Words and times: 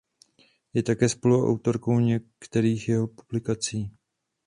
Je 0.73 0.83
také 0.83 1.09
spoluautorkou 1.09 1.99
některých 1.99 2.89
jeho 2.89 3.07
publikací. 3.07 3.91